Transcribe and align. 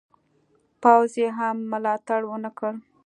پوځ 0.81 1.11
یې 1.21 1.29
هم 1.37 1.57
ملاتړ 1.71 2.19
ونه 2.27 2.49
کړ. 2.57 2.73